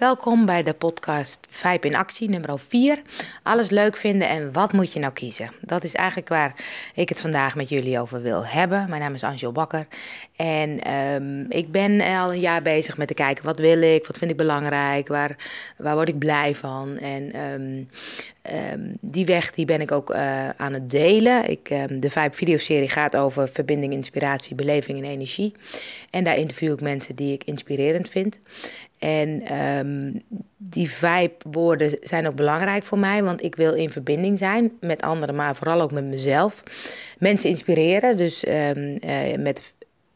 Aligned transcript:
Welkom 0.00 0.46
bij 0.46 0.62
de 0.62 0.72
podcast 0.72 1.46
Vijp 1.50 1.84
in 1.84 1.94
Actie, 1.94 2.30
nummer 2.30 2.58
4. 2.58 3.02
Alles 3.42 3.70
leuk 3.70 3.96
vinden 3.96 4.28
en 4.28 4.52
wat 4.52 4.72
moet 4.72 4.92
je 4.92 5.00
nou 5.00 5.12
kiezen? 5.12 5.52
Dat 5.60 5.84
is 5.84 5.94
eigenlijk 5.94 6.28
waar 6.28 6.54
ik 6.94 7.08
het 7.08 7.20
vandaag 7.20 7.54
met 7.54 7.68
jullie 7.68 8.00
over 8.00 8.22
wil 8.22 8.46
hebben. 8.46 8.86
Mijn 8.88 9.00
naam 9.00 9.14
is 9.14 9.24
Angel 9.24 9.52
Bakker 9.52 9.86
en 10.36 10.80
ehm, 10.80 11.40
ik 11.48 11.72
ben 11.72 12.00
al 12.00 12.32
een 12.32 12.40
jaar 12.40 12.62
bezig 12.62 12.96
met 12.96 13.08
te 13.08 13.14
kijken 13.14 13.44
wat 13.44 13.58
wil 13.58 13.82
ik, 13.82 14.06
wat 14.06 14.18
vind 14.18 14.30
ik 14.30 14.36
belangrijk, 14.36 15.08
waar, 15.08 15.36
waar 15.76 15.94
word 15.94 16.08
ik 16.08 16.18
blij 16.18 16.54
van. 16.54 16.98
En 16.98 17.32
ehm, 17.32 17.82
ehm, 18.42 18.80
die 19.00 19.26
weg 19.26 19.52
die 19.52 19.64
ben 19.64 19.80
ik 19.80 19.92
ook 19.92 20.10
uh, 20.10 20.48
aan 20.48 20.72
het 20.72 20.90
delen. 20.90 21.50
Ik, 21.50 21.68
de 21.88 22.10
Vijp 22.10 22.34
videoserie 22.34 22.88
gaat 22.88 23.16
over 23.16 23.48
verbinding, 23.48 23.92
inspiratie, 23.92 24.54
beleving 24.54 24.98
en 24.98 25.10
energie. 25.10 25.54
En 26.10 26.24
daar 26.24 26.36
interview 26.36 26.72
ik 26.72 26.80
mensen 26.80 27.14
die 27.14 27.32
ik 27.32 27.44
inspirerend 27.44 28.08
vind. 28.08 28.38
En 29.00 29.58
um, 29.60 30.22
die 30.56 30.90
vibe-woorden 30.90 31.96
zijn 32.00 32.26
ook 32.26 32.34
belangrijk 32.34 32.84
voor 32.84 32.98
mij, 32.98 33.22
want 33.22 33.42
ik 33.42 33.54
wil 33.54 33.74
in 33.74 33.90
verbinding 33.90 34.38
zijn 34.38 34.72
met 34.80 35.02
anderen, 35.02 35.34
maar 35.34 35.56
vooral 35.56 35.80
ook 35.80 35.92
met 35.92 36.04
mezelf. 36.04 36.62
Mensen 37.18 37.48
inspireren, 37.48 38.16
dus 38.16 38.46
um, 38.46 38.98
uh, 39.04 39.36
met 39.38 39.74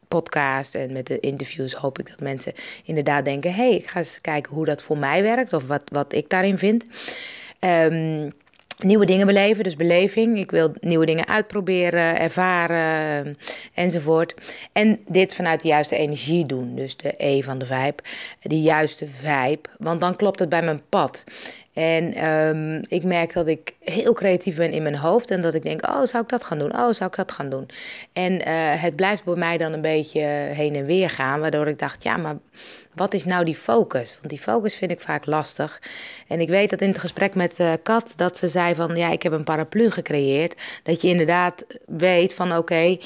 podcast 0.09 0.75
en 0.75 0.93
met 0.93 1.07
de 1.07 1.21
interviews 1.21 1.73
hoop 1.73 1.99
ik 1.99 2.09
dat 2.09 2.21
mensen 2.21 2.53
inderdaad 2.85 3.25
denken: 3.25 3.55
hé, 3.55 3.69
hey, 3.69 3.75
ik 3.75 3.87
ga 3.87 3.99
eens 3.99 4.21
kijken 4.21 4.53
hoe 4.53 4.65
dat 4.65 4.83
voor 4.83 4.99
mij 4.99 5.23
werkt 5.23 5.53
of 5.53 5.67
wat, 5.67 5.83
wat 5.93 6.13
ik 6.13 6.29
daarin 6.29 6.59
vind. 6.59 6.85
Um, 7.61 8.33
nieuwe 8.85 9.07
dingen 9.07 9.27
beleven, 9.27 9.65
dus 9.65 9.77
beleving. 9.77 10.39
Ik 10.39 10.51
wil 10.51 10.73
nieuwe 10.81 11.07
dingen 11.07 11.29
uitproberen, 11.29 12.19
ervaren 12.19 13.37
enzovoort. 13.75 14.35
En 14.73 15.01
dit 15.07 15.35
vanuit 15.35 15.63
de 15.63 15.69
juiste 15.69 15.97
energie 15.97 16.47
doen, 16.47 16.75
dus 16.75 16.97
de 16.97 17.15
E 17.17 17.43
van 17.43 17.59
de 17.59 17.67
vibe, 17.67 18.03
die 18.43 18.63
juiste 18.63 19.07
vibe, 19.07 19.69
want 19.79 20.01
dan 20.01 20.17
klopt 20.17 20.39
het 20.39 20.49
bij 20.49 20.63
mijn 20.63 20.83
pad. 20.89 21.25
En 21.75 22.31
um, 22.31 22.81
ik 22.89 23.05
merk 23.05 23.33
dat 23.33 23.47
ik 23.47 23.75
heel 23.81 24.13
creatief 24.13 24.57
ben 24.57 24.71
in 24.71 24.83
mijn 24.83 24.97
hoofd 24.97 25.31
en 25.31 25.41
dat 25.41 25.55
ik 25.55 25.63
denk, 25.63 25.87
oh, 25.87 26.05
zou 26.05 26.23
ik 26.23 26.29
dat 26.29 26.45
gaan 26.45 26.59
doen? 26.59 26.77
Oh, 26.77 26.93
zou 26.93 27.11
ik 27.11 27.17
dat 27.17 27.33
gaan 27.33 27.49
doen? 27.49 27.69
En 28.13 28.33
uh, 28.33 28.43
het 28.83 28.97
blijft 28.97 29.25
bij 29.25 29.35
mij 29.35 29.59
dan 29.59 29.73
een 29.73 29.81
beetje 29.81 30.21
heen 30.53 30.75
en 30.75 30.85
weer 30.85 31.11
gaan, 31.11 31.41
waardoor 31.41 31.67
ik 31.67 31.79
dacht, 31.79 32.03
ja, 32.03 32.17
maar 32.17 32.37
wat 32.95 33.15
is 33.15 33.25
nou 33.25 33.45
die 33.45 33.55
focus? 33.55 34.15
Want 34.15 34.29
die 34.29 34.39
focus 34.39 34.75
vind 34.77 34.91
ik 34.91 35.01
vaak 35.01 35.27
lastig. 35.27 35.83
En 36.29 36.41
ik 36.41 36.49
weet 36.49 36.71
dat 36.71 36.81
in 36.81 36.89
het 36.89 36.99
gesprek 36.99 37.35
met 37.35 37.61
uh, 37.61 37.73
Kat, 37.83 38.13
dat 38.17 38.39
ze 38.39 38.49
zei 38.49 38.75
van, 38.75 38.97
ja, 38.97 39.11
ik 39.11 39.23
heb 39.23 39.33
een 39.33 39.45
paraplu 39.45 39.91
gecreëerd. 39.91 40.63
Dat 40.83 41.01
je 41.01 41.09
inderdaad 41.09 41.65
weet 41.87 42.35
van, 42.35 42.57
oké, 42.57 42.85
uh, 42.85 42.97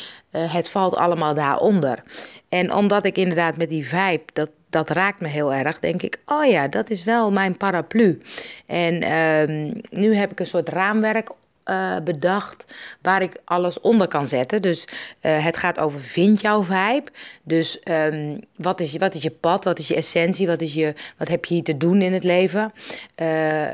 het 0.55 0.69
valt 0.69 0.97
allemaal 0.97 1.35
daaronder. 1.35 2.03
En 2.49 2.73
omdat 2.75 3.05
ik 3.05 3.17
inderdaad 3.17 3.57
met 3.57 3.69
die 3.69 3.89
vibe, 3.89 4.23
dat, 4.33 4.49
dat 4.71 4.91
raakt 4.91 5.21
me 5.21 5.29
heel 5.29 5.53
erg, 5.55 5.81
denk 5.81 6.03
ik, 6.03 6.19
oh 6.27 6.47
ja, 6.47 6.69
dat 6.69 6.91
is 6.91 7.05
wel 7.05 7.33
mijn 7.33 7.57
paraplu. 7.57 8.23
En 8.67 9.13
um, 9.13 9.81
nu 9.91 10.15
heb 10.15 10.31
ik 10.31 10.41
een 10.41 10.47
soort 10.47 10.69
raamwerk 10.69 11.31
uh, 11.65 11.97
bedacht 12.05 12.65
waar 13.03 13.23
ik 13.23 13.37
alles 13.45 13.81
onder 13.81 14.09
kan 14.09 14.27
zetten. 14.27 14.63
Dus 14.63 14.89
uh, 15.23 15.45
het 15.45 15.57
gaat 15.57 15.79
over 15.79 16.01
vind 16.01 16.41
jouw 16.41 16.63
vibe. 16.63 17.11
Dus 17.43 17.81
um, 17.85 18.41
wat, 18.57 18.81
is, 18.81 18.97
wat 18.97 19.15
is 19.15 19.23
je 19.23 19.31
pad, 19.31 19.65
wat 19.65 19.79
is 19.79 19.89
je 19.89 19.95
essentie, 19.95 20.47
wat, 20.47 20.61
is 20.61 20.75
je, 20.75 20.95
wat 21.17 21.29
heb 21.29 21.45
je 21.45 21.55
hier 21.55 21.63
te 21.63 21.77
doen 21.77 22.03
in 22.03 22.13
het 22.13 22.25
leven? 22.25 22.73
Uh, 23.17 23.69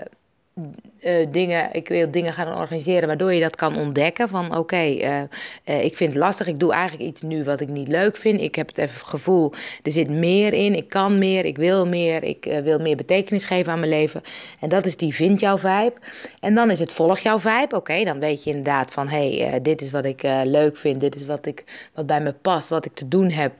uh, 1.06 1.26
dingen, 1.30 1.68
ik 1.72 1.88
wil 1.88 2.10
dingen 2.10 2.32
gaan 2.32 2.56
organiseren 2.56 3.06
waardoor 3.06 3.32
je 3.32 3.40
dat 3.40 3.56
kan 3.56 3.76
ontdekken. 3.76 4.28
Van 4.28 4.56
oké, 4.56 4.76
uh, 4.76 5.20
uh, 5.64 5.84
ik 5.84 5.96
vind 5.96 6.12
het 6.12 6.22
lastig, 6.22 6.46
ik 6.46 6.58
doe 6.58 6.72
eigenlijk 6.72 7.08
iets 7.08 7.22
nu 7.22 7.44
wat 7.44 7.60
ik 7.60 7.68
niet 7.68 7.88
leuk 7.88 8.16
vind. 8.16 8.40
Ik 8.40 8.54
heb 8.54 8.68
het 8.68 8.78
even 8.78 9.06
gevoel, 9.06 9.52
er 9.82 9.92
zit 9.92 10.10
meer 10.10 10.52
in, 10.52 10.74
ik 10.74 10.88
kan 10.88 11.18
meer, 11.18 11.44
ik 11.44 11.56
wil 11.56 11.86
meer, 11.86 12.22
ik 12.22 12.60
wil 12.62 12.78
meer 12.78 12.96
betekenis 12.96 13.44
geven 13.44 13.72
aan 13.72 13.78
mijn 13.78 13.90
leven. 13.90 14.22
En 14.60 14.68
dat 14.68 14.86
is 14.86 14.96
die 14.96 15.14
vind 15.14 15.40
jouw 15.40 15.58
vibe. 15.58 15.94
En 16.40 16.54
dan 16.54 16.70
is 16.70 16.78
het 16.78 16.92
volg 16.92 17.18
jouw 17.18 17.38
vibe. 17.38 17.76
Oké, 17.76 18.04
dan 18.04 18.20
weet 18.20 18.44
je 18.44 18.50
inderdaad 18.50 18.92
van 18.92 19.08
hey, 19.08 19.58
dit 19.62 19.80
is 19.80 19.90
wat 19.90 20.04
ik 20.04 20.22
leuk 20.44 20.76
vind, 20.76 21.00
dit 21.00 21.14
is 21.14 21.26
wat, 21.26 21.46
ik, 21.46 21.64
wat 21.94 22.06
bij 22.06 22.20
me 22.20 22.32
past, 22.32 22.68
wat 22.68 22.84
ik 22.84 22.94
te 22.94 23.08
doen 23.08 23.30
heb. 23.30 23.52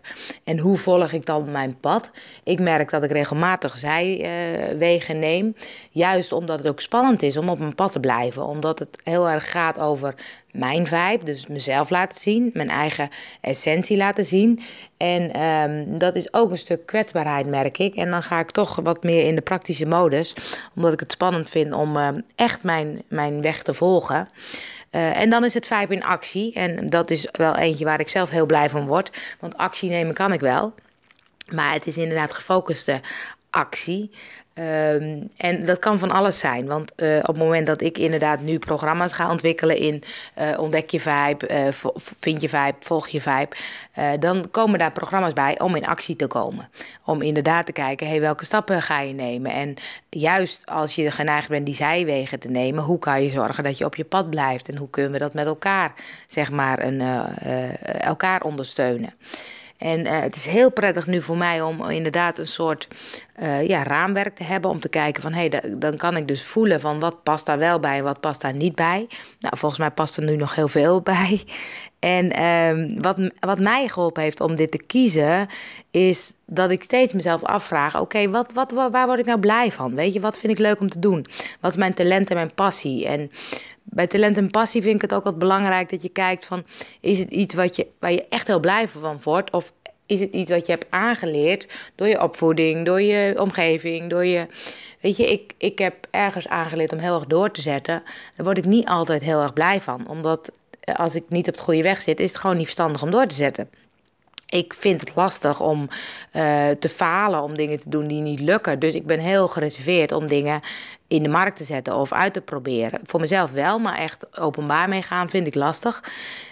En 0.44 0.59
hoe 0.59 0.76
volg 0.76 1.12
ik 1.12 1.26
dan 1.26 1.50
mijn 1.50 1.76
pad? 1.81 2.11
Ik 2.44 2.61
merk 2.61 2.91
dat 2.91 3.03
ik 3.03 3.11
regelmatig 3.12 3.78
zijwegen 3.78 5.19
neem, 5.19 5.55
juist 5.91 6.32
omdat 6.32 6.59
het 6.59 6.69
ook 6.69 6.81
spannend 6.81 7.22
is 7.22 7.34
om 7.37 7.49
op 7.49 7.59
mijn 7.59 7.75
pad 7.75 7.93
te 7.93 8.00
blijven. 8.00 8.47
Omdat 8.47 8.78
het 8.78 8.99
heel 9.05 9.28
erg 9.28 9.50
gaat 9.50 9.78
over 9.78 10.15
mijn 10.50 10.87
vibe, 10.87 11.25
dus 11.25 11.47
mezelf 11.47 11.91
laten 11.91 12.21
zien, 12.21 12.50
mijn 12.53 12.69
eigen 12.69 13.09
essentie 13.41 13.97
laten 13.97 14.25
zien. 14.25 14.61
En 14.97 15.43
um, 15.43 15.99
dat 15.99 16.17
is 16.17 16.33
ook 16.33 16.50
een 16.50 16.59
stuk 16.59 16.87
kwetsbaarheid, 16.87 17.47
merk 17.47 17.78
ik. 17.78 17.94
En 17.94 18.11
dan 18.11 18.23
ga 18.23 18.39
ik 18.39 18.50
toch 18.50 18.77
wat 18.83 19.03
meer 19.03 19.27
in 19.27 19.34
de 19.34 19.41
praktische 19.41 19.87
modus, 19.87 20.34
omdat 20.75 20.93
ik 20.93 21.00
het 21.00 21.12
spannend 21.12 21.50
vind 21.50 21.73
om 21.73 21.97
uh, 21.97 22.09
echt 22.37 22.62
mijn, 22.62 23.03
mijn 23.09 23.43
weg 23.43 23.62
te 23.62 23.75
volgen. 23.75 24.28
Uh, 24.91 25.17
en 25.17 25.31
dan 25.31 25.44
is 25.44 25.55
het 25.55 25.67
vibe 25.67 25.94
in 25.94 26.05
actie. 26.05 26.53
En 26.53 26.87
dat 26.87 27.11
is 27.11 27.28
wel 27.33 27.56
eentje 27.56 27.84
waar 27.84 28.00
ik 28.00 28.09
zelf 28.09 28.31
heel 28.31 28.47
blij 28.47 28.71
van 28.71 28.87
word. 28.87 29.37
Want 29.41 29.56
actie 29.56 29.91
nemen 29.91 30.15
kan 30.15 30.33
ik 30.33 30.41
wel. 30.41 30.75
Maar 31.53 31.73
het 31.73 31.87
is 31.87 31.97
inderdaad 31.97 32.33
gefocuste 32.33 33.00
actie. 33.50 34.11
Um, 34.59 35.31
en 35.37 35.66
dat 35.66 35.78
kan 35.78 35.98
van 35.98 36.10
alles 36.10 36.38
zijn. 36.38 36.66
Want 36.66 36.92
uh, 36.97 37.16
op 37.19 37.26
het 37.26 37.37
moment 37.37 37.66
dat 37.66 37.81
ik 37.81 37.98
inderdaad 37.98 38.41
nu 38.41 38.59
programma's 38.59 39.12
ga 39.12 39.31
ontwikkelen 39.31 39.76
in 39.76 40.03
uh, 40.38 40.59
ontdek 40.59 40.91
je 40.91 41.00
vibe, 41.00 41.48
uh, 41.50 41.91
vind 42.20 42.41
je 42.41 42.48
vibe, 42.48 42.75
volg 42.81 43.09
je 43.09 43.20
vibe, 43.20 43.56
dan 44.19 44.50
komen 44.50 44.78
daar 44.78 44.93
programma's 44.93 45.32
bij 45.32 45.60
om 45.60 45.76
in 45.76 45.87
actie 45.87 46.16
te 46.16 46.26
komen. 46.26 46.69
Om 47.04 47.22
inderdaad 47.22 47.66
te 47.66 47.72
kijken, 47.72 48.09
hey, 48.09 48.20
welke 48.20 48.44
stappen 48.44 48.82
ga 48.82 49.00
je 49.00 49.12
nemen? 49.12 49.53
En 49.53 49.75
juist 50.09 50.66
als 50.66 50.94
je 50.94 51.10
geneigd 51.10 51.48
bent 51.48 51.66
die 51.66 51.75
zijwegen 51.75 52.41
te 52.41 52.48
nemen, 52.48 52.84
hoe 52.84 52.98
kan 52.98 53.22
je 53.22 53.31
zorgen 53.31 53.64
dat 53.64 53.78
je 53.78 53.84
op 53.84 53.94
je 53.94 54.04
pad 54.04 54.31
blijft? 54.31 54.69
En 54.69 54.76
hoe 54.76 54.91
kunnen 54.91 55.12
we 55.12 55.19
dat 55.19 55.34
met 55.34 55.47
elkaar, 55.47 55.93
zeg 56.28 56.50
maar, 56.50 56.82
een, 56.82 57.00
elkaar 58.00 58.43
ondersteunen? 58.43 59.14
En 59.84 60.00
uh, 60.00 60.21
het 60.21 60.37
is 60.37 60.47
heel 60.47 60.71
prettig 60.71 61.06
nu 61.06 61.22
voor 61.22 61.37
mij 61.37 61.62
om 61.62 61.91
inderdaad 61.91 62.39
een 62.39 62.47
soort 62.47 62.89
uh, 63.43 63.67
ja, 63.67 63.83
raamwerk 63.83 64.34
te 64.34 64.45
hebben. 64.45 64.71
Om 64.71 64.81
te 64.81 64.89
kijken 64.89 65.22
van 65.22 65.33
hé, 65.33 65.49
hey, 65.49 65.77
dan 65.77 65.97
kan 65.97 66.17
ik 66.17 66.28
dus 66.28 66.45
voelen 66.45 66.81
van 66.81 67.00
wat 67.00 67.22
past 67.22 67.47
daar 67.47 67.59
wel 67.59 67.81
bij 67.81 67.99
en 67.99 68.05
wat 68.05 68.21
past 68.21 68.41
daar 68.41 68.55
niet 68.55 68.75
bij. 68.75 69.06
Nou, 69.39 69.56
volgens 69.56 69.81
mij 69.81 69.91
past 69.91 70.17
er 70.17 70.25
nu 70.25 70.37
nog 70.37 70.55
heel 70.55 70.69
veel 70.69 71.00
bij. 71.15 71.44
En 71.99 72.39
uh, 72.39 73.00
wat, 73.00 73.31
wat 73.41 73.59
mij 73.59 73.89
geholpen 73.89 74.23
heeft 74.23 74.41
om 74.41 74.55
dit 74.55 74.71
te 74.71 74.83
kiezen, 74.87 75.49
is 75.91 76.33
dat 76.47 76.71
ik 76.71 76.83
steeds 76.83 77.12
mezelf 77.12 77.43
afvraag: 77.43 78.00
oké, 78.00 78.31
wat, 78.31 78.53
wat, 78.53 78.71
waar 78.73 79.06
word 79.06 79.19
ik 79.19 79.27
nou 79.27 79.39
blij 79.39 79.71
van? 79.73 79.94
Weet 79.94 80.12
je, 80.12 80.21
wat 80.21 80.39
vind 80.39 80.53
ik 80.53 80.59
leuk 80.59 80.81
om 80.81 80.89
te 80.89 80.99
doen? 80.99 81.27
Wat 81.61 81.71
is 81.71 81.77
mijn 81.77 81.94
talent 81.94 82.28
en 82.28 82.37
mijn 82.37 82.55
passie? 82.55 83.06
En 83.06 83.31
bij 83.94 84.06
talent 84.06 84.37
en 84.37 84.50
passie 84.50 84.82
vind 84.82 84.94
ik 84.94 85.03
het 85.03 85.15
ook 85.15 85.25
wat 85.25 85.38
belangrijk 85.38 85.91
dat 85.91 86.03
je 86.03 86.09
kijkt 86.09 86.44
van... 86.44 86.65
is 87.00 87.19
het 87.19 87.31
iets 87.31 87.55
wat 87.55 87.77
je, 87.77 87.87
waar 87.99 88.12
je 88.12 88.28
echt 88.28 88.47
heel 88.47 88.60
blij 88.60 88.88
van 88.88 89.19
wordt? 89.22 89.50
Of 89.50 89.72
is 90.06 90.21
het 90.21 90.32
iets 90.32 90.50
wat 90.50 90.66
je 90.66 90.72
hebt 90.72 90.87
aangeleerd 90.91 91.69
door 91.94 92.06
je 92.06 92.22
opvoeding, 92.22 92.87
door 92.87 93.03
je 93.03 93.34
omgeving, 93.41 94.10
door 94.10 94.25
je... 94.27 94.47
Weet 95.00 95.16
je, 95.16 95.32
ik, 95.32 95.53
ik 95.59 95.78
heb 95.78 96.06
ergens 96.10 96.49
aangeleerd 96.49 96.93
om 96.93 96.99
heel 96.99 97.15
erg 97.15 97.27
door 97.27 97.50
te 97.50 97.60
zetten. 97.60 98.03
Daar 98.37 98.47
word 98.47 98.59
ik 98.59 98.65
niet 98.65 98.88
altijd 98.88 99.22
heel 99.22 99.43
erg 99.43 99.53
blij 99.53 99.81
van. 99.81 100.09
Omdat 100.09 100.53
als 100.97 101.15
ik 101.15 101.25
niet 101.28 101.49
op 101.49 101.56
de 101.56 101.62
goede 101.62 101.82
weg 101.82 102.03
zit, 102.03 102.21
is 102.21 102.28
het 102.28 102.41
gewoon 102.41 102.56
niet 102.56 102.65
verstandig 102.65 103.03
om 103.03 103.11
door 103.11 103.26
te 103.26 103.34
zetten 103.34 103.69
ik 104.54 104.75
vind 104.75 105.00
het 105.00 105.10
lastig 105.15 105.60
om 105.60 105.88
uh, 106.32 106.70
te 106.78 106.88
falen, 106.88 107.42
om 107.42 107.56
dingen 107.56 107.81
te 107.81 107.88
doen 107.88 108.06
die 108.06 108.20
niet 108.20 108.41
lukken. 108.41 108.78
Dus 108.78 108.94
ik 108.94 109.06
ben 109.06 109.19
heel 109.19 109.48
gereserveerd 109.48 110.12
om 110.12 110.26
dingen 110.26 110.60
in 111.09 111.22
de 111.22 111.28
markt 111.28 111.56
te 111.56 111.65
zetten 111.65 111.97
of 111.97 112.12
uit 112.12 112.32
te 112.32 112.41
proberen. 112.41 113.00
Voor 113.04 113.20
mezelf 113.20 113.50
wel, 113.50 113.78
maar 113.78 113.98
echt 113.98 114.38
openbaar 114.38 114.88
meegaan 114.88 115.31
vind 115.31 115.47
ik 115.47 115.54
lastig. 115.54 116.04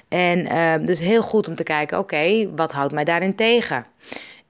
En 0.09 0.39
uh, 0.39 0.87
dus 0.87 0.99
heel 0.99 1.23
goed 1.23 1.49
om 1.49 1.55
te 1.55 1.63
kijken, 1.63 1.99
oké, 1.99 2.51
wat 2.55 2.73
houdt 2.73 2.93
mij 2.93 3.05
daarin 3.05 3.35
tegen? 3.35 3.85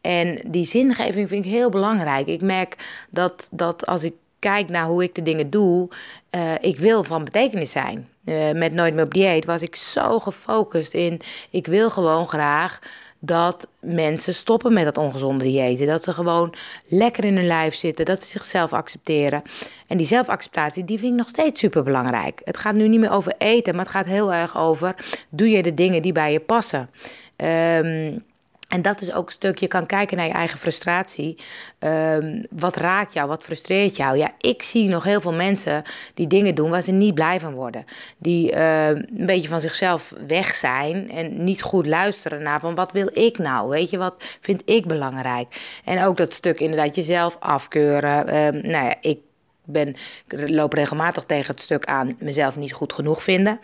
En 0.00 0.41
die 0.46 0.64
zingeving 0.64 1.28
vind 1.28 1.44
ik 1.44 1.50
heel 1.50 1.70
belangrijk. 1.70 2.26
Ik 2.26 2.42
merk 2.42 3.04
dat, 3.10 3.48
dat 3.53 3.86
als 3.86 4.04
ik 4.04 4.15
kijk 4.38 4.68
naar 4.68 4.86
hoe 4.86 5.03
ik 5.03 5.15
de 5.15 5.22
dingen 5.22 5.50
doe, 5.50 5.88
uh, 6.30 6.53
ik 6.60 6.78
wil 6.78 7.04
van 7.04 7.24
betekenis 7.24 7.71
zijn. 7.71 8.09
Uh, 8.24 8.50
met 8.50 8.72
Nooit 8.72 8.94
meer 8.94 9.04
op 9.04 9.15
dieet 9.15 9.44
was 9.44 9.62
ik 9.62 9.77
zo 9.77 10.18
gefocust 10.18 10.94
in, 10.94 11.21
ik 11.50 11.66
wil 11.66 11.91
gewoon 11.91 12.28
graag 12.28 12.78
dat 13.24 13.69
mensen 13.80 14.34
stoppen 14.34 14.72
met 14.72 14.84
dat 14.84 14.98
ongezonde 14.98 15.45
diëten. 15.45 15.86
Dat 15.86 16.03
ze 16.03 16.13
gewoon 16.13 16.54
lekker 16.86 17.24
in 17.24 17.36
hun 17.36 17.47
lijf 17.47 17.74
zitten, 17.74 18.04
dat 18.04 18.22
ze 18.22 18.28
zichzelf 18.28 18.72
accepteren. 18.72 19.42
En 19.86 19.97
die 19.97 20.07
zelfacceptatie, 20.07 20.84
die 20.84 20.98
vind 20.98 21.13
ik 21.13 21.19
nog 21.19 21.28
steeds 21.28 21.60
super 21.60 21.83
belangrijk. 21.83 22.41
Het 22.45 22.57
gaat 22.57 22.74
nu 22.74 22.89
niet 22.89 23.01
meer 23.01 23.10
over 23.10 23.34
eten, 23.39 23.74
maar 23.74 23.84
het 23.84 23.95
gaat 23.95 24.07
heel 24.07 24.33
erg 24.33 24.57
over: 24.57 24.95
doe 25.28 25.51
je 25.51 25.63
de 25.63 25.74
dingen 25.74 26.03
die 26.03 26.13
bij 26.13 26.33
je 26.33 26.41
passen? 26.41 26.91
Um, 27.36 28.24
En 28.72 28.83
dat 28.83 29.01
is 29.01 29.13
ook 29.13 29.27
een 29.27 29.33
stuk, 29.33 29.59
je 29.59 29.66
kan 29.66 29.86
kijken 29.86 30.16
naar 30.16 30.27
je 30.27 30.33
eigen 30.33 30.59
frustratie. 30.59 31.39
Um, 31.78 32.47
wat 32.51 32.77
raakt 32.77 33.13
jou, 33.13 33.28
wat 33.28 33.45
frustreert 33.45 33.97
jou? 33.97 34.16
Ja, 34.16 34.30
ik 34.39 34.63
zie 34.63 34.89
nog 34.89 35.04
heel 35.04 35.21
veel 35.21 35.33
mensen 35.33 35.83
die 36.15 36.27
dingen 36.27 36.54
doen 36.54 36.71
waar 36.71 36.83
ze 36.83 36.92
niet 36.92 37.15
blij 37.15 37.41
van 37.41 37.54
worden. 37.54 37.84
Die 38.19 38.53
uh, 38.53 38.89
een 38.89 39.07
beetje 39.10 39.48
van 39.48 39.60
zichzelf 39.60 40.13
weg 40.27 40.54
zijn 40.54 41.10
en 41.10 41.45
niet 41.45 41.63
goed 41.63 41.86
luisteren 41.86 42.42
naar 42.42 42.60
van 42.60 42.74
wat 42.74 42.92
wil 42.92 43.10
ik 43.13 43.39
nou? 43.39 43.69
Weet 43.69 43.91
je, 43.91 43.98
wat 43.98 44.15
vind 44.41 44.63
ik 44.65 44.86
belangrijk? 44.86 45.80
En 45.84 46.04
ook 46.04 46.16
dat 46.16 46.33
stuk 46.33 46.60
inderdaad 46.60 46.97
jezelf 46.97 47.36
afkeuren. 47.41 48.36
Um, 48.36 48.71
nou 48.71 48.84
ja, 48.84 48.95
ik 49.01 49.18
ben, 49.64 49.94
loop 50.28 50.72
regelmatig 50.72 51.24
tegen 51.24 51.54
het 51.54 51.62
stuk 51.62 51.84
aan 51.84 52.16
mezelf 52.18 52.56
niet 52.56 52.72
goed 52.72 52.92
genoeg 52.92 53.22
vinden. 53.22 53.60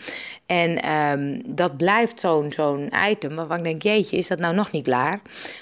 En 0.46 0.90
um, 0.90 1.42
dat 1.44 1.76
blijft 1.76 2.20
zo'n 2.20 2.92
item 3.10 3.34
waarvan 3.34 3.56
ik 3.56 3.64
denk, 3.64 3.82
jeetje, 3.82 4.16
is 4.16 4.28
dat 4.28 4.38
nou 4.38 4.54
nog 4.54 4.70
niet 4.70 4.84
klaar? 4.84 5.20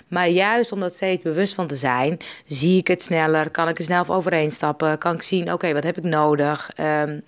Maar 0.09 0.29
juist 0.29 0.73
om 0.73 0.81
dat 0.81 0.95
steeds 0.95 1.23
bewust 1.23 1.55
van 1.55 1.67
te 1.67 1.77
zijn, 1.77 2.19
zie 2.47 2.79
ik 2.79 2.87
het 2.89 3.03
sneller, 3.03 3.51
kan 3.51 3.69
ik 3.69 3.79
er 3.79 3.85
snel 3.85 4.07
overheen 4.07 4.51
stappen, 4.51 4.99
kan 4.99 5.15
ik 5.15 5.23
zien, 5.23 5.53
oké, 5.53 5.73
wat 5.73 5.85
heb 5.85 5.99
ik 5.99 6.05
nodig? 6.05 6.71
Um, 6.81 7.25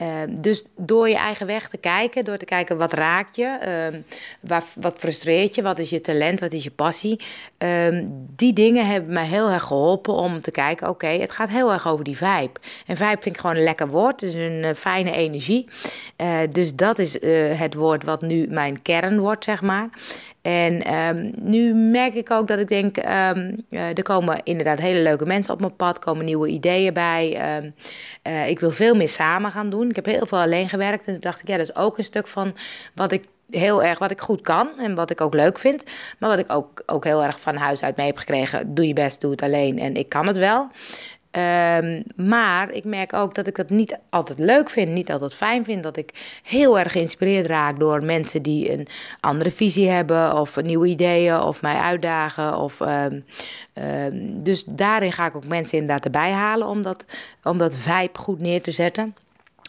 Ehm, 0.00 0.40
dus 0.40 0.64
door 0.76 1.08
je 1.08 1.16
eigen 1.16 1.46
weg 1.46 1.68
te 1.68 1.76
kijken, 1.76 2.24
door 2.24 2.36
te 2.36 2.44
kijken 2.44 2.76
wat 2.76 2.92
raakt 2.92 3.36
je, 3.36 3.90
uh, 3.92 3.98
wat, 4.74 4.94
frustreert 4.98 5.54
je, 5.54 5.62
wat 5.62 5.78
is 5.78 5.90
je 5.90 6.00
talent, 6.00 6.40
wat 6.40 6.52
is 6.52 6.64
je 6.64 6.70
passie. 6.70 7.20
Uh, 7.58 8.04
die 8.36 8.52
dingen 8.52 8.86
hebben 8.86 9.12
mij 9.12 9.26
heel 9.26 9.50
erg 9.50 9.62
geholpen 9.62 10.14
om 10.14 10.40
te 10.40 10.50
kijken, 10.50 10.88
oké, 10.88 11.06
het 11.06 11.32
gaat 11.32 11.48
heel 11.48 11.72
erg 11.72 11.88
over 11.88 12.04
die 12.04 12.16
vibe. 12.16 12.60
En 12.86 12.96
vibe 12.96 13.18
vind 13.20 13.34
ik 13.34 13.38
gewoon 13.38 13.56
een 13.56 13.62
lekker 13.62 13.88
woord, 13.88 14.20
het 14.20 14.30
is 14.30 14.34
een 14.34 14.62
uh, 14.62 14.70
fijne 14.74 15.12
energie. 15.12 15.68
Uh, 16.16 16.38
dus 16.50 16.74
dat 16.74 16.98
is 16.98 17.18
uh, 17.18 17.58
het 17.58 17.74
woord 17.74 18.04
wat 18.04 18.22
nu 18.22 18.46
mijn 18.48 18.82
kern 18.82 19.18
wordt, 19.18 19.44
zeg 19.44 19.62
maar. 19.62 19.88
En 20.42 20.82
nu 21.42 21.74
merk 21.74 22.14
ik 22.14 22.30
ook 22.30 22.48
dat 22.48 22.58
ik 22.58 22.68
denk, 22.68 22.96
er 23.70 24.02
komen 24.02 24.40
inderdaad 24.44 24.78
hele 24.78 25.02
leuke 25.02 25.24
mensen 25.26 25.52
op 25.52 25.60
mijn 25.60 25.76
pad, 25.76 25.98
komen 25.98 26.24
nieuwe 26.24 26.48
ideeën 26.48 26.92
bij. 26.92 27.40
Ik 28.46 28.60
wil 28.60 28.70
veel 28.70 28.94
meer 28.94 29.08
samen 29.08 29.52
gaan 29.52 29.70
doen. 29.70 29.89
Ik 29.90 29.96
heb 29.96 30.06
heel 30.06 30.26
veel 30.26 30.38
alleen 30.38 30.68
gewerkt 30.68 31.06
en 31.06 31.12
toen 31.12 31.20
dacht 31.20 31.40
ik, 31.40 31.48
ja, 31.48 31.56
dat 31.56 31.68
is 31.68 31.76
ook 31.76 31.98
een 31.98 32.04
stuk 32.04 32.26
van 32.26 32.54
wat 32.94 33.12
ik 33.12 33.24
heel 33.50 33.82
erg 33.82 33.98
wat 33.98 34.10
ik 34.10 34.20
goed 34.20 34.40
kan 34.40 34.78
en 34.78 34.94
wat 34.94 35.10
ik 35.10 35.20
ook 35.20 35.34
leuk 35.34 35.58
vind. 35.58 35.82
Maar 36.18 36.30
wat 36.30 36.38
ik 36.38 36.52
ook, 36.52 36.82
ook 36.86 37.04
heel 37.04 37.24
erg 37.24 37.40
van 37.40 37.56
huis 37.56 37.82
uit 37.82 37.96
mee 37.96 38.06
heb 38.06 38.16
gekregen. 38.16 38.74
Doe 38.74 38.86
je 38.86 38.92
best, 38.92 39.20
doe 39.20 39.30
het 39.30 39.42
alleen 39.42 39.78
en 39.78 39.94
ik 39.94 40.08
kan 40.08 40.26
het 40.26 40.36
wel. 40.36 40.68
Um, 41.36 42.02
maar 42.16 42.70
ik 42.70 42.84
merk 42.84 43.12
ook 43.12 43.34
dat 43.34 43.46
ik 43.46 43.56
dat 43.56 43.70
niet 43.70 43.98
altijd 44.08 44.38
leuk 44.38 44.70
vind, 44.70 44.90
niet 44.90 45.10
altijd 45.10 45.34
fijn 45.34 45.64
vind. 45.64 45.82
Dat 45.82 45.96
ik 45.96 46.40
heel 46.42 46.78
erg 46.78 46.92
geïnspireerd 46.92 47.46
raak 47.46 47.80
door 47.80 48.04
mensen 48.04 48.42
die 48.42 48.72
een 48.72 48.86
andere 49.20 49.50
visie 49.50 49.88
hebben, 49.88 50.36
of 50.36 50.62
nieuwe 50.62 50.86
ideeën, 50.86 51.40
of 51.40 51.62
mij 51.62 51.76
uitdagen. 51.76 52.56
Of, 52.56 52.80
um, 52.80 53.24
um, 53.74 54.42
dus 54.42 54.64
daarin 54.66 55.12
ga 55.12 55.26
ik 55.26 55.36
ook 55.36 55.46
mensen 55.46 55.78
inderdaad 55.78 56.04
erbij 56.04 56.30
halen 56.30 56.66
om 56.66 56.82
dat, 56.82 57.04
om 57.42 57.58
dat 57.58 57.76
vibe 57.76 58.18
goed 58.18 58.40
neer 58.40 58.62
te 58.62 58.70
zetten 58.70 59.14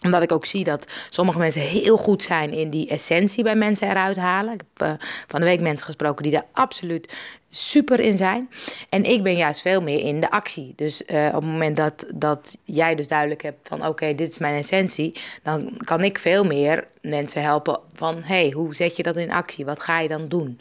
omdat 0.01 0.21
ik 0.21 0.31
ook 0.31 0.45
zie 0.45 0.63
dat 0.63 0.85
sommige 1.09 1.39
mensen 1.39 1.61
heel 1.61 1.97
goed 1.97 2.23
zijn 2.23 2.51
in 2.51 2.69
die 2.69 2.87
essentie 2.87 3.43
bij 3.43 3.55
mensen 3.55 3.89
eruit 3.89 4.17
halen. 4.17 4.53
Ik 4.53 4.61
heb 4.73 4.87
uh, 4.87 5.07
van 5.27 5.39
de 5.39 5.45
week 5.45 5.61
mensen 5.61 5.85
gesproken 5.85 6.23
die 6.23 6.31
daar 6.31 6.45
absoluut 6.51 7.13
super 7.49 7.99
in 7.99 8.17
zijn. 8.17 8.49
En 8.89 9.03
ik 9.03 9.23
ben 9.23 9.35
juist 9.35 9.61
veel 9.61 9.81
meer 9.81 9.99
in 9.99 10.19
de 10.19 10.31
actie. 10.31 10.73
Dus 10.75 11.01
uh, 11.01 11.25
op 11.25 11.33
het 11.41 11.51
moment 11.51 11.77
dat, 11.77 12.05
dat 12.15 12.57
jij 12.63 12.95
dus 12.95 13.07
duidelijk 13.07 13.41
hebt 13.41 13.67
van 13.67 13.87
oké, 13.87 14.15
dit 14.15 14.31
is 14.31 14.37
mijn 14.37 14.55
essentie, 14.55 15.15
dan 15.43 15.77
kan 15.83 16.03
ik 16.03 16.19
veel 16.19 16.43
meer 16.43 16.87
mensen 17.01 17.41
helpen 17.41 17.79
van 17.93 18.21
hey, 18.23 18.49
hoe 18.49 18.75
zet 18.75 18.95
je 18.95 19.03
dat 19.03 19.15
in 19.15 19.31
actie? 19.31 19.65
Wat 19.65 19.79
ga 19.79 19.99
je 19.99 20.07
dan 20.07 20.27
doen? 20.27 20.59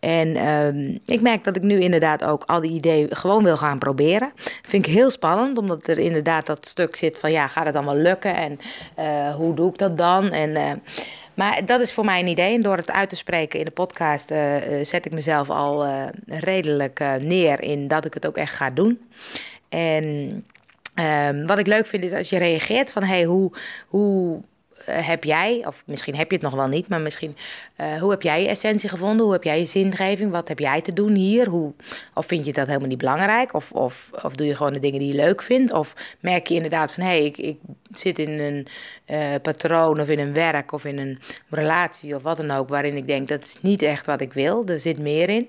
En 0.00 0.48
um, 0.48 0.98
ik 1.06 1.20
merk 1.20 1.44
dat 1.44 1.56
ik 1.56 1.62
nu 1.62 1.78
inderdaad 1.78 2.24
ook 2.24 2.42
al 2.46 2.60
die 2.60 2.72
ideeën 2.72 3.16
gewoon 3.16 3.44
wil 3.44 3.56
gaan 3.56 3.78
proberen. 3.78 4.32
Vind 4.62 4.86
ik 4.86 4.92
heel 4.92 5.10
spannend, 5.10 5.58
omdat 5.58 5.86
er 5.86 5.98
inderdaad 5.98 6.46
dat 6.46 6.66
stuk 6.66 6.96
zit 6.96 7.18
van 7.18 7.32
ja, 7.32 7.46
gaat 7.46 7.64
het 7.64 7.74
dan 7.74 7.84
wel 7.84 7.96
lukken? 7.96 8.34
En 8.34 8.58
uh, 8.98 9.34
hoe 9.34 9.54
doe 9.54 9.70
ik 9.70 9.78
dat 9.78 9.98
dan? 9.98 10.30
En, 10.30 10.50
uh, 10.50 10.70
maar 11.34 11.66
dat 11.66 11.80
is 11.80 11.92
voor 11.92 12.04
mij 12.04 12.20
een 12.20 12.26
idee. 12.26 12.54
En 12.54 12.62
door 12.62 12.76
het 12.76 12.90
uit 12.90 13.08
te 13.08 13.16
spreken 13.16 13.58
in 13.58 13.64
de 13.64 13.70
podcast 13.70 14.30
uh, 14.30 14.54
zet 14.82 15.06
ik 15.06 15.12
mezelf 15.12 15.50
al 15.50 15.86
redelijk 16.26 17.04
neer 17.20 17.62
in 17.62 17.88
dat 17.88 18.04
ik 18.04 18.14
het 18.14 18.26
ook 18.26 18.36
echt 18.36 18.54
ga 18.54 18.70
doen. 18.70 19.00
En 19.68 20.04
um, 21.28 21.46
wat 21.46 21.58
ik 21.58 21.66
leuk 21.66 21.86
vind 21.86 22.04
is 22.04 22.12
als 22.12 22.30
je 22.30 22.38
reageert 22.38 22.90
van 22.90 23.02
hey, 23.02 23.24
hoe, 23.24 23.52
hoe 23.88 24.40
heb 24.84 25.24
jij, 25.24 25.62
of 25.66 25.82
misschien 25.86 26.16
heb 26.16 26.30
je 26.30 26.36
het 26.36 26.44
nog 26.44 26.54
wel 26.54 26.68
niet, 26.68 26.88
maar 26.88 27.00
misschien, 27.00 27.36
uh, 27.80 28.00
hoe 28.00 28.10
heb 28.10 28.22
jij 28.22 28.42
je 28.42 28.48
essentie 28.48 28.88
gevonden? 28.88 29.24
Hoe 29.24 29.32
heb 29.32 29.44
jij 29.44 29.58
je 29.58 29.66
zingeving? 29.66 30.30
Wat 30.30 30.48
heb 30.48 30.58
jij 30.58 30.80
te 30.80 30.92
doen 30.92 31.14
hier? 31.14 31.48
Hoe, 31.48 31.72
of 32.14 32.26
vind 32.26 32.46
je 32.46 32.52
dat 32.52 32.66
helemaal 32.66 32.88
niet 32.88 32.98
belangrijk? 32.98 33.54
Of, 33.54 33.72
of, 33.72 34.10
of 34.22 34.34
doe 34.34 34.46
je 34.46 34.56
gewoon 34.56 34.72
de 34.72 34.78
dingen 34.78 34.98
die 34.98 35.08
je 35.08 35.20
leuk 35.20 35.42
vindt? 35.42 35.72
Of 35.72 35.94
merk 36.20 36.46
je 36.46 36.54
inderdaad 36.54 36.92
van, 36.92 37.04
hé, 37.04 37.10
hey, 37.10 37.24
ik, 37.24 37.38
ik 37.38 37.58
zit 37.92 38.18
in 38.18 38.38
een 38.38 38.66
uh, 39.06 39.34
patroon 39.42 40.00
of 40.00 40.08
in 40.08 40.18
een 40.18 40.32
werk 40.32 40.72
of 40.72 40.84
in 40.84 40.98
een 40.98 41.18
relatie 41.48 42.14
of 42.14 42.22
wat 42.22 42.36
dan 42.36 42.50
ook, 42.50 42.68
waarin 42.68 42.96
ik 42.96 43.06
denk, 43.06 43.28
dat 43.28 43.44
is 43.44 43.58
niet 43.62 43.82
echt 43.82 44.06
wat 44.06 44.20
ik 44.20 44.32
wil, 44.32 44.66
er 44.66 44.80
zit 44.80 44.98
meer 44.98 45.28
in. 45.28 45.48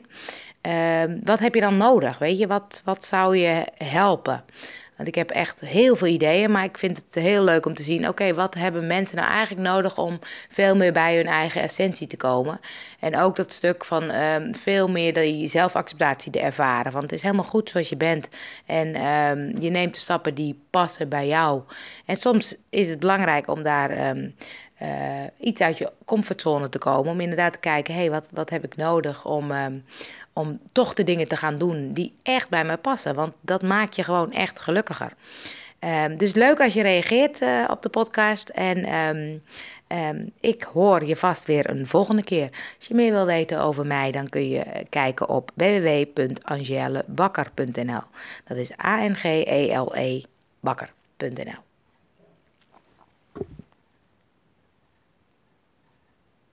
wat 1.23 1.39
heb 1.39 1.55
je 1.55 1.61
dan 1.61 1.77
nodig? 1.77 2.17
Weet 2.17 2.39
je, 2.39 2.47
wat, 2.47 2.81
wat 2.85 3.05
zou 3.05 3.37
je 3.37 3.65
helpen? 3.77 4.43
Want 4.99 5.11
ik 5.11 5.17
heb 5.17 5.29
echt 5.29 5.61
heel 5.61 5.95
veel 5.95 6.07
ideeën, 6.07 6.51
maar 6.51 6.63
ik 6.63 6.77
vind 6.77 6.97
het 6.97 7.23
heel 7.23 7.43
leuk 7.43 7.65
om 7.65 7.73
te 7.73 7.83
zien: 7.83 8.07
oké, 8.07 8.33
wat 8.33 8.53
hebben 8.53 8.87
mensen 8.87 9.17
nou 9.17 9.29
eigenlijk 9.29 9.67
nodig 9.67 9.97
om 9.97 10.19
veel 10.49 10.75
meer 10.75 10.93
bij 10.93 11.15
hun 11.15 11.27
eigen 11.27 11.61
essentie 11.61 12.07
te 12.07 12.17
komen? 12.17 12.59
En 12.99 13.17
ook 13.17 13.35
dat 13.35 13.51
stuk 13.51 13.85
van 13.85 14.11
um, 14.11 14.55
veel 14.55 14.89
meer 14.89 15.13
die 15.13 15.47
zelfacceptatie 15.47 16.31
te 16.31 16.39
ervaren. 16.39 16.91
Want 16.91 17.03
het 17.03 17.13
is 17.13 17.21
helemaal 17.21 17.43
goed 17.43 17.69
zoals 17.69 17.89
je 17.89 17.97
bent. 17.97 18.29
En 18.65 19.05
um, 19.05 19.61
je 19.61 19.69
neemt 19.69 19.93
de 19.93 19.99
stappen 19.99 20.33
die 20.33 20.59
passen 20.69 21.09
bij 21.09 21.27
jou. 21.27 21.61
En 22.05 22.15
soms 22.15 22.55
is 22.69 22.89
het 22.89 22.99
belangrijk 22.99 23.47
om 23.47 23.63
daar. 23.63 24.09
Um, 24.09 24.35
uh, 24.81 25.23
iets 25.39 25.61
uit 25.61 25.77
je 25.77 25.91
comfortzone 26.05 26.69
te 26.69 26.77
komen. 26.77 27.11
Om 27.11 27.19
inderdaad 27.19 27.53
te 27.53 27.59
kijken, 27.59 27.93
hé, 27.93 27.99
hey, 27.99 28.11
wat, 28.11 28.27
wat 28.33 28.49
heb 28.49 28.63
ik 28.63 28.75
nodig 28.75 29.25
om, 29.25 29.51
um, 29.51 29.85
om 30.33 30.59
toch 30.71 30.93
de 30.93 31.03
dingen 31.03 31.27
te 31.27 31.37
gaan 31.37 31.57
doen 31.57 31.93
die 31.93 32.13
echt 32.23 32.49
bij 32.49 32.65
mij 32.65 32.77
passen. 32.77 33.15
Want 33.15 33.33
dat 33.41 33.61
maakt 33.61 33.95
je 33.95 34.03
gewoon 34.03 34.31
echt 34.31 34.59
gelukkiger. 34.59 35.13
Um, 35.79 36.17
dus 36.17 36.33
leuk 36.33 36.61
als 36.61 36.73
je 36.73 36.81
reageert 36.81 37.41
uh, 37.41 37.63
op 37.69 37.81
de 37.81 37.89
podcast. 37.89 38.49
En 38.49 38.93
um, 38.93 39.41
ik 40.39 40.63
hoor 40.63 41.05
je 41.05 41.15
vast 41.15 41.45
weer 41.45 41.69
een 41.69 41.87
volgende 41.87 42.23
keer. 42.23 42.49
Als 42.77 42.87
je 42.87 42.93
meer 42.93 43.11
wil 43.11 43.25
weten 43.25 43.61
over 43.61 43.85
mij, 43.85 44.11
dan 44.11 44.29
kun 44.29 44.49
je 44.49 44.85
kijken 44.89 45.29
op 45.29 45.51
www.angelebakker.nl. 45.53 48.01
Dat 48.47 48.57
is 48.57 48.71
A-N-G-E-L-E 48.83 50.21
bakker.nl. 50.59 51.68